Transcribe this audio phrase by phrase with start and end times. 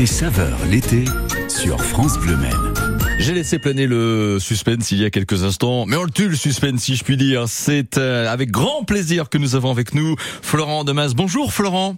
[0.00, 1.04] Côté saveur l'été
[1.46, 2.72] sur France Bleu Maine.
[3.18, 6.36] J'ai laissé planer le suspense il y a quelques instants, mais on le tue le
[6.36, 7.44] suspense si je puis dire.
[7.48, 11.12] C'est euh, avec grand plaisir que nous avons avec nous Florent Demas.
[11.14, 11.96] Bonjour Florent.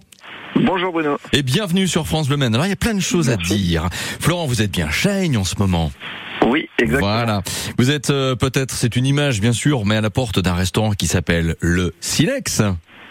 [0.57, 1.15] Bonjour Bruno.
[1.31, 2.53] Et bienvenue sur France Bleu Maine.
[2.53, 3.87] Alors il y a plein de choses à dire.
[3.93, 5.89] Florent, vous êtes bien chaigne en ce moment.
[6.45, 7.09] Oui, exactement.
[7.09, 7.41] Voilà.
[7.77, 10.91] Vous êtes euh, peut-être, c'est une image bien sûr, mais à la porte d'un restaurant
[10.91, 12.63] qui s'appelle le Silex.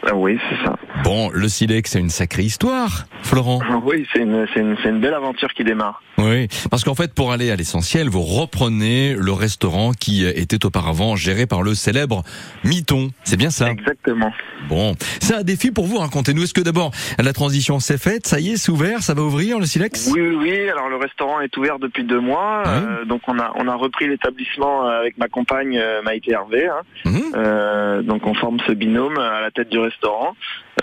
[0.05, 0.77] Ah oui, c'est ça.
[1.05, 3.61] Bon, le Silex, c'est une sacrée histoire, Florent.
[3.69, 6.03] Ah Oui, c'est une, c'est une, c'est une belle aventure qui démarre.
[6.19, 11.17] Oui, parce qu'en fait, pour aller à l'essentiel, vous reprenez le restaurant qui était auparavant
[11.17, 12.23] géré par le célèbre
[12.65, 13.11] Miton.
[13.25, 13.71] C'est bien ça?
[13.71, 14.33] Exactement.
[14.69, 16.45] Bon, c'est un défi pour vous, racontez-nous.
[16.45, 18.27] Est-ce que d'abord, la transition s'est faite?
[18.27, 20.11] Ça y est, c'est ouvert Ça va ouvrir, le Silex?
[20.13, 20.69] Oui, oui, oui.
[20.71, 22.63] Alors le restaurant est ouvert depuis deux mois.
[22.65, 22.71] Ouais.
[22.71, 26.67] Euh, donc on a, on a repris l'établissement avec ma compagne euh, Maïté Hervé.
[26.69, 27.11] hein.
[27.35, 29.92] Euh, donc on forme ce binôme à la tête du restaurant,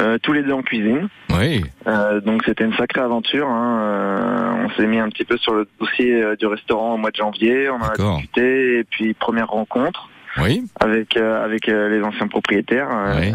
[0.02, 1.08] euh, tous les deux en cuisine.
[1.38, 3.48] Oui, Euh, donc c'était une sacrée aventure.
[3.48, 3.80] hein.
[3.82, 7.16] Euh, on s'est mis un petit peu sur le dossier du restaurant au mois de
[7.16, 7.70] janvier.
[7.70, 10.10] On a discuté et puis première rencontre.
[10.38, 13.34] oui, avec avec les anciens propriétaires, Oui.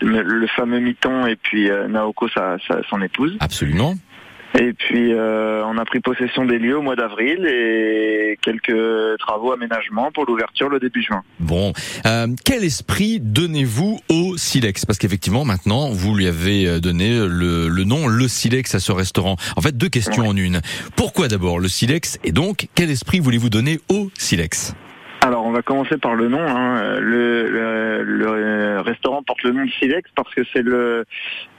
[0.00, 3.36] Le fameux Miton et puis Naoko, sa, sa- son épouse.
[3.40, 3.94] absolument.
[4.58, 9.52] Et puis euh, on a pris possession des lieux au mois d'avril et quelques travaux
[9.52, 11.22] aménagement pour l'ouverture le début juin.
[11.38, 11.72] Bon,
[12.06, 14.86] euh, quel esprit donnez-vous au Silex?
[14.86, 18.92] Parce qu'effectivement, maintenant, vous lui avez euh, donné le, le nom, le Silex à ce
[18.92, 19.36] restaurant.
[19.56, 20.60] En fait, deux questions en une.
[20.96, 22.18] Pourquoi d'abord le Silex?
[22.24, 24.74] Et donc, quel esprit voulez-vous donner au Silex?
[25.22, 26.40] Alors on va commencer par le nom.
[26.40, 26.98] hein.
[27.00, 31.04] Le, le, le restaurant porte le nom de Silex parce que c'est le,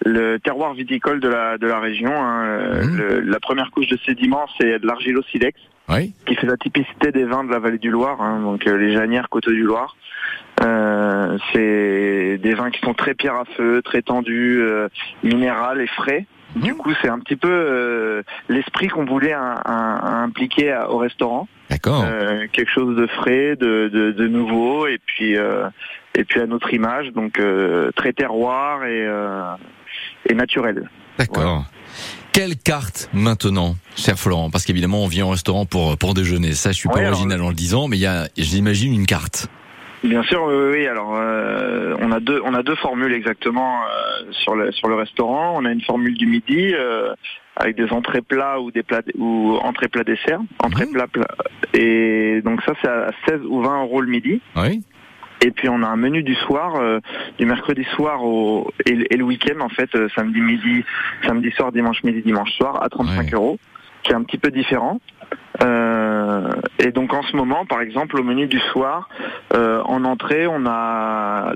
[0.06, 2.12] le terroir viticole de la, de la région.
[2.14, 2.80] hein.
[2.98, 5.60] Le- la première couche de sédiments c'est de l'argilo-silex.
[5.90, 8.78] Oui, qui fait la typicité des vins de la vallée du Loir, hein, donc euh,
[8.78, 9.98] les Janières Coteaux du Loir.
[10.62, 14.88] Euh, c'est des vins qui sont très pierre à feu, très tendus, euh,
[15.24, 16.28] minéral et frais.
[16.56, 20.98] Du coup, c'est un petit peu euh, l'esprit qu'on voulait un- un- impliquer à- au
[20.98, 22.04] restaurant, d'accord.
[22.06, 25.70] Euh, quelque chose de frais, de, de, de nouveau, et puis euh,
[26.16, 27.40] et puis à notre image, donc
[27.96, 29.08] très terroir et
[30.30, 30.90] et naturel.
[31.18, 31.66] D'accord.
[32.32, 34.50] Quelle carte maintenant, cher Florent?
[34.50, 36.54] Parce qu'évidemment, on vient au restaurant pour pour déjeuner.
[36.54, 38.94] Ça, je suis pas Ouais, alors- original en le disant, mais il y a, j'imagine,
[38.94, 39.48] une carte.
[40.04, 40.88] Bien sûr, oui, oui.
[40.88, 44.96] Alors, euh, on a deux, on a deux formules exactement euh, sur le sur le
[44.96, 45.56] restaurant.
[45.58, 47.14] On a une formule du midi euh,
[47.58, 50.94] avec des entrées plats ou des plats ou entrées plats dessert, entrées Mhm.
[50.94, 51.28] plats plat.
[51.74, 54.42] Et donc ça, c'est à 16 ou 20 euros le midi.
[54.56, 54.82] Oui.
[55.42, 57.00] Et puis on a un menu du soir, euh,
[57.38, 60.84] du mercredi soir au et, le- et le week-end en fait, euh, samedi midi,
[61.26, 63.30] samedi soir, dimanche midi, dimanche soir, à 35 Ouais.
[63.34, 63.58] euros,
[64.04, 65.00] qui est un petit peu différent.
[65.62, 69.10] Euh, et donc en ce moment, par exemple, au menu du soir,
[69.54, 71.54] euh, en entrée, on a,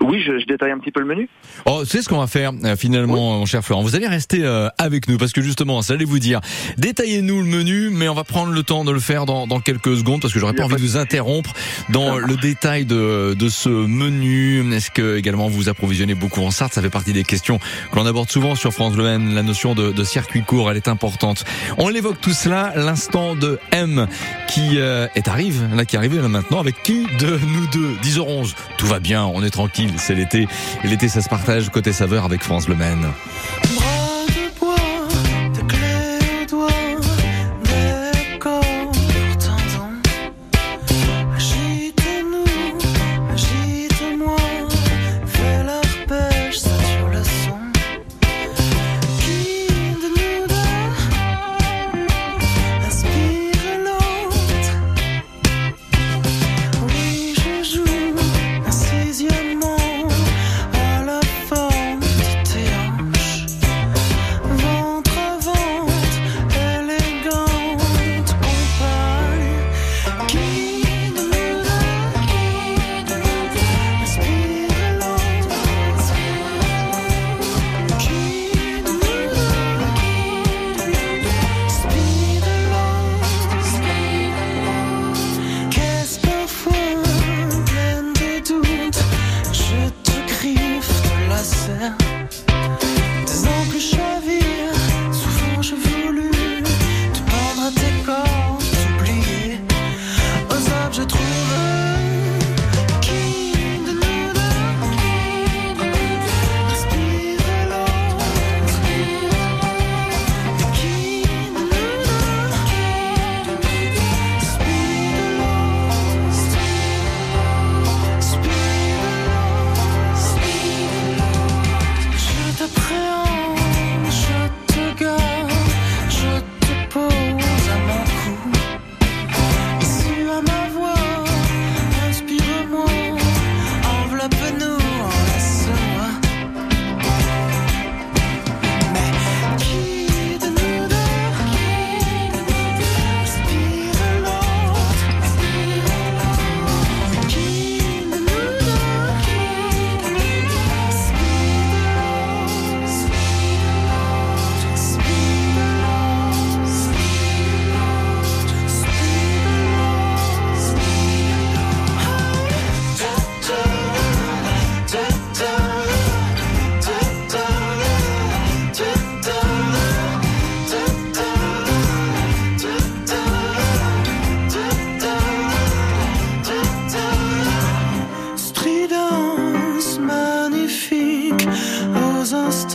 [0.00, 1.28] oui, je, je détaille un petit peu le menu.
[1.64, 3.82] Oh, c'est ce qu'on va faire euh, finalement, mon cher Florent.
[3.82, 6.40] Vous allez rester euh, avec nous parce que justement, ça allait vous dire.
[6.76, 9.96] Détaillez-nous le menu, mais on va prendre le temps de le faire dans, dans quelques
[9.96, 11.52] secondes parce que j'aurais pas envie de vous interrompre
[11.88, 14.74] dans Ça le détail de, de ce menu.
[14.74, 16.74] Est-ce que également vous approvisionnez beaucoup en Sarthe?
[16.74, 19.34] Ça fait partie des questions que l'on aborde souvent sur France M.
[19.34, 21.44] La notion de, de circuit court, elle est importante.
[21.78, 24.06] On l'évoque tout cela, l'instant de M
[24.48, 27.94] qui euh, est arrive, là qui est arrivé là maintenant, avec qui de nous deux?
[28.02, 28.54] 10h11.
[28.76, 30.46] Tout va bien, on est tranquille, c'est l'été.
[30.84, 33.06] Et l'été, ça se partage côté saveur avec France Le Maine.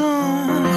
[0.06, 0.73] Oh.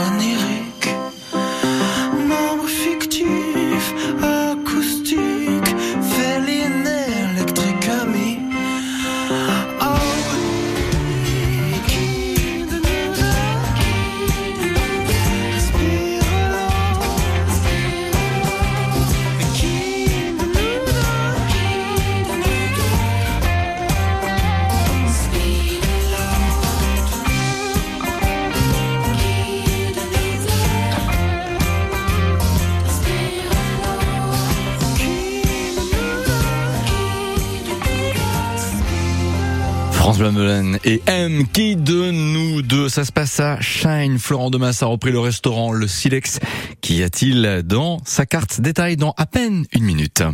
[40.85, 44.19] Et M qui de nous deux Ça se passe à Shine.
[44.19, 46.41] Florent Demas a repris le restaurant Le Silex.
[46.81, 50.25] Qu'y a-t-il dans sa carte Détail dans à peine une minute?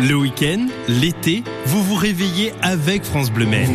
[0.00, 3.74] Le week-end, l'été, vous vous réveillez avec France Bleu Maine.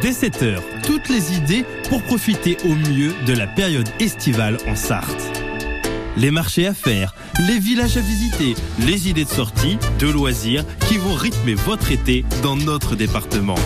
[0.00, 5.40] Dès 7h, toutes les idées pour profiter au mieux de la période estivale en Sarthe.
[6.16, 7.16] Les marchés à faire,
[7.48, 12.24] les villages à visiter, les idées de sortie, de loisirs qui vont rythmer votre été
[12.44, 13.56] dans notre département.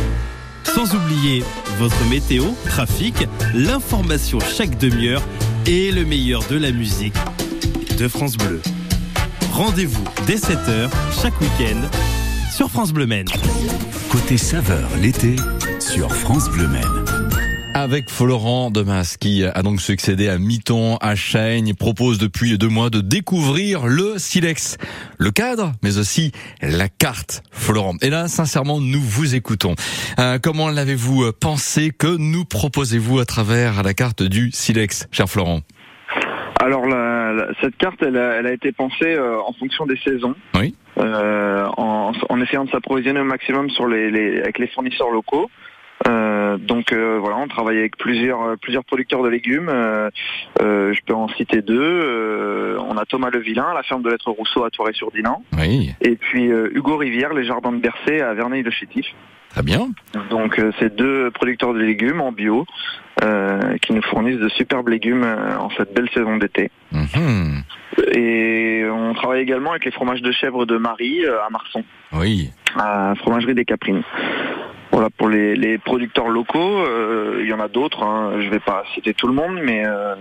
[0.74, 1.42] Sans oublier
[1.78, 3.14] votre météo, trafic,
[3.54, 5.22] l'information chaque demi-heure
[5.66, 7.14] et le meilleur de la musique
[7.98, 8.60] de France Bleu.
[9.52, 10.88] Rendez-vous dès 7h
[11.20, 11.80] chaque week-end
[12.54, 13.26] sur France Bleu Maine.
[14.10, 15.36] Côté saveur l'été
[15.80, 16.97] sur France Bleu Maine.
[17.74, 22.90] Avec Florent Demas qui a donc succédé à Miton, à il propose depuis deux mois
[22.90, 24.78] de découvrir le silex,
[25.18, 27.42] le cadre, mais aussi la carte.
[27.52, 27.94] Florent.
[28.02, 29.74] Et là, sincèrement, nous vous écoutons.
[30.18, 31.90] Euh, comment l'avez-vous pensé?
[31.96, 35.60] Que nous proposez-vous à travers la carte du silex, cher Florent?
[36.60, 39.96] Alors la- la- cette carte, elle a, elle a été pensée euh, en fonction des
[40.04, 40.74] saisons, Oui.
[40.98, 45.48] euh, en, en essayant de s'approvisionner au maximum sur les, les- avec les fournisseurs locaux.
[46.08, 49.68] Euh, donc euh, voilà, on travaille avec plusieurs euh, plusieurs producteurs de légumes.
[49.68, 50.10] Euh,
[50.62, 51.78] euh, je peux en citer deux.
[51.78, 56.50] Euh, on a Thomas Levillain, la ferme de lettres Rousseau à Touré-sur-Dinan, Oui, et puis
[56.50, 59.06] euh, Hugo Rivière, les jardins de Bercé à Verneuil-le-Chétif.
[59.50, 59.88] très bien.
[60.30, 62.64] Donc euh, c'est deux producteurs de légumes en bio
[63.24, 66.70] euh, qui nous fournissent de superbes légumes euh, en cette belle saison d'été.
[66.92, 67.62] Mhm.
[68.14, 72.50] Et on travaille également avec les fromages de chèvre de Marie euh, à Marson, Oui,
[72.76, 74.02] à Fromagerie des Caprines.
[74.98, 76.58] Voilà pour les, les producteurs locaux.
[76.58, 78.02] euh, il y en a d'autres.
[78.02, 80.16] Hein, je vais pas citer tout le monde, mais euh,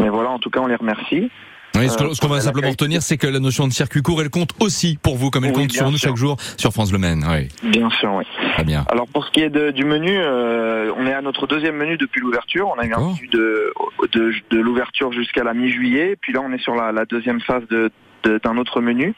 [0.00, 0.30] mais voilà.
[0.30, 1.30] En tout cas, on les remercie.
[1.76, 4.02] Oui, ce que- Euh, ce qu'on va simplement retenir, c'est que la notion de circuit
[4.02, 6.72] court, elle compte aussi pour vous, comme elle Oui, compte sur nous chaque jour sur
[6.72, 7.24] France Le Maine.
[7.30, 8.24] Oui, Bien sûr, oui.
[8.54, 8.84] très bien.
[8.90, 11.96] Alors pour ce qui est de- du menu, euh, on est à notre deuxième menu
[11.96, 12.74] depuis l'ouverture.
[12.76, 13.72] On a eu un menu de,
[14.12, 16.16] de, de l'ouverture jusqu'à la mi-juillet.
[16.20, 17.92] Puis là, on est sur la, la deuxième phase de-
[18.44, 19.14] d'un autre menu.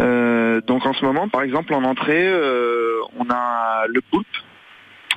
[0.00, 4.26] Euh, donc en ce moment, par exemple, en entrée, euh, on a le poulpe.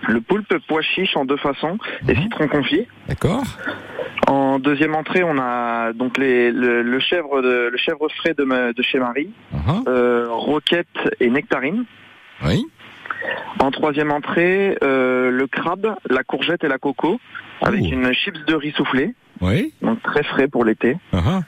[0.07, 1.77] Le poulpe pois chiche en deux façons
[2.09, 2.23] et Mhm.
[2.23, 2.87] citron confit.
[3.07, 3.43] D'accord.
[4.27, 8.81] En deuxième entrée, on a donc les, le, le chèvre de, le chèvre frais de,
[8.81, 9.29] chez Marie,
[9.87, 10.87] euh, roquette
[11.19, 11.85] et nectarine.
[12.43, 12.65] Oui,
[13.59, 17.19] En troisième entrée, euh, le crabe, la courgette et la coco,
[17.61, 17.93] avec Oh.
[17.93, 19.73] une chips de riz soufflé, oui.
[19.81, 20.97] donc très frais pour l'été.
[21.13, 21.43] Mhm.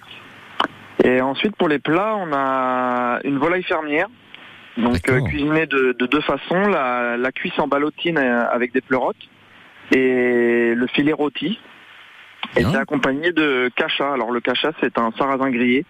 [1.06, 4.08] Et ensuite, pour les plats, on a une volaille fermière,
[4.76, 8.82] donc euh, cuisinée de, de deux façons, la, la cuisse en ballotine euh, avec des
[8.82, 9.16] pleurotes
[9.92, 11.60] et le filet rôti.
[12.58, 14.14] Et c'est accompagné de cacha.
[14.14, 15.86] Alors le cacha, c'est un sarrasin grillé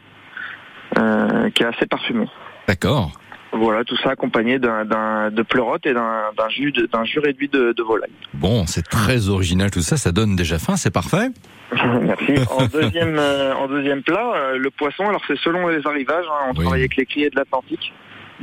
[0.98, 2.28] euh, qui est assez parfumé.
[2.68, 3.14] D'accord.
[3.54, 7.84] Voilà, tout ça accompagné d'un, de pleurotes et d'un, jus, d'un jus réduit de, de
[7.84, 8.12] volaille.
[8.34, 11.30] Bon, c'est très original tout ça, ça donne déjà faim, c'est parfait.
[12.02, 12.34] Merci.
[12.52, 15.08] En deuxième, euh, en deuxième plat, euh, le poisson.
[15.08, 16.26] Alors c'est selon les arrivages.
[16.32, 16.62] hein, on Oui.
[16.64, 17.94] travaille avec les criers de l'Atlantique.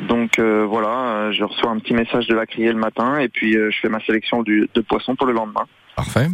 [0.09, 3.29] Donc euh, voilà, euh, je reçois un petit message de la criée le matin et
[3.29, 5.65] puis euh, je fais ma sélection du, de poisson pour le lendemain.
[5.97, 6.29] Parfait.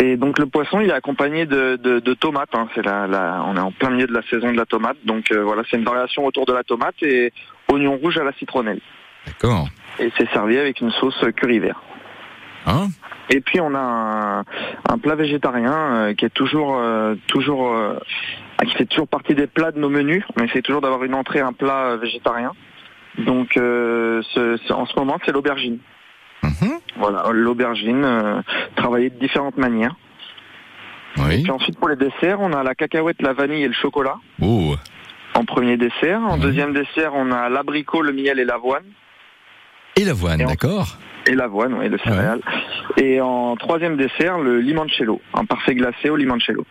[0.00, 2.54] Et donc le poisson, il est accompagné de, de, de tomates.
[2.54, 4.96] hein, c'est la, la- on est en plein milieu de la saison de la tomate.
[5.04, 7.32] Donc euh, voilà, c'est une variation autour de la tomate et
[7.72, 8.80] oignon rouge à la citronnelle.
[9.26, 9.68] D'accord.
[9.98, 11.80] Et c'est servi avec une sauce curry vert.
[12.66, 12.88] Hein
[13.30, 14.40] Et puis on a un,
[14.88, 17.98] un plat végétarien euh, qui est toujours euh, toujours euh,
[18.66, 20.24] qui fait toujours partie des plats de nos menus.
[20.38, 22.52] On essaie toujours d'avoir une entrée, un plat végétarien.
[23.18, 24.22] Donc ce-
[24.66, 25.78] ce- en ce moment c'est l'aubergine.
[26.42, 26.78] Mhm.
[26.96, 28.42] Voilà, l'aubergine
[28.76, 29.94] travaillée de différentes manières.
[31.18, 31.42] Oui.
[31.42, 34.74] Puis ensuite pour les desserts, on a la cacahuète, la vanille et le chocolat Oh,
[35.34, 36.20] en premier dessert.
[36.22, 36.42] En Mhm.
[36.42, 38.84] deuxième dessert, on a l'abricot, le miel et l'avoine.
[39.96, 40.96] et l'avoine, Et d'accord.
[41.26, 42.40] Et l'avoine, oui, le céréal.
[42.96, 46.64] Et en troisième dessert, le limoncello, un parfait glacé au limoncello.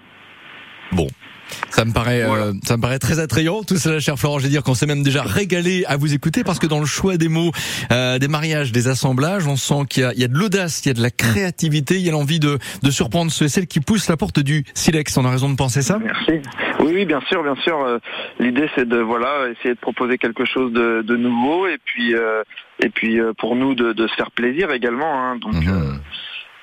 [1.69, 2.45] Ça me paraît, Voilà.
[2.45, 4.39] euh, ça me paraît très attrayant tout cela, cher Florent.
[4.39, 6.85] Je vais dire qu'on s'est même déjà régalé à vous écouter parce que dans le
[6.85, 7.51] choix des mots,
[7.91, 10.81] euh, des mariages, des assemblages, on sent qu'il y a, il y a de l'audace,
[10.85, 13.49] il y a de la créativité, il y a l'envie de, de surprendre ceux et
[13.49, 15.17] celles qui poussent la porte du silex.
[15.17, 15.99] On a raison de penser ça?
[15.99, 16.33] Merci.
[16.79, 17.79] Oui, oui, bien sûr, bien sûr.
[17.83, 17.97] euh,
[18.39, 22.43] L'idée, c'est de voilà, essayer de proposer quelque chose de, de nouveau, et puis euh,
[22.83, 25.13] et puis euh, pour nous de, de se faire plaisir également.
[25.31, 25.37] hein.
[25.37, 25.99] donc Mhm.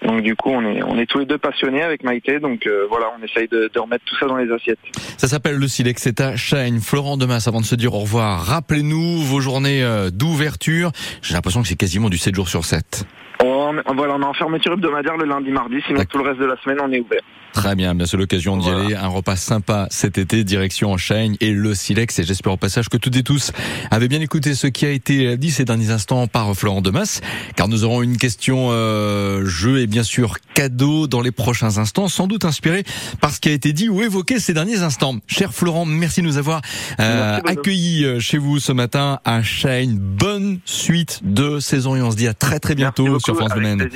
[0.02, 2.86] Donc du coup, on est on est tous les deux passionnés avec Maïté, donc euh,
[2.88, 4.78] voilà, on essaye de, de remettre tout ça dans les assiettes.
[5.18, 6.80] Ça s'appelle le silex, c'est à Shine.
[6.80, 10.92] Florent Demas, avant de se dire au revoir, rappelez-nous vos journées euh, d'ouverture.
[11.22, 13.04] J'ai l'impression que c'est quasiment du 7 jours sur 7.
[13.42, 16.46] On, voilà, on est en fermeture hebdomadaire le lundi, mardi, sinon tout le reste de
[16.46, 17.22] la semaine, on est ouvert.
[17.52, 18.84] Très bien, bien c'est l'occasion d'y Voilà.
[18.84, 18.94] aller.
[18.94, 22.18] Un repas sympa cet été, direction Enchaigne et le Silex.
[22.18, 23.52] Et j'espère au passage que toutes et tous
[23.90, 27.20] avez bien écouté ce qui a été dit ces derniers instants par Florent Demas,
[27.56, 32.08] car nous aurons une question euh, jeu et bien sûr cadeau dans les prochains instants,
[32.08, 32.84] sans doute inspiré
[33.20, 35.16] par ce qui a été dit ou évoqué ces derniers instants.
[35.26, 36.60] Cher Florent, merci de nous avoir
[37.00, 39.98] euh, accueillis euh, chez vous ce matin à Chêne.
[39.98, 43.88] Bonne suite de saison et on se dit à très très bientôt sur France Domaine.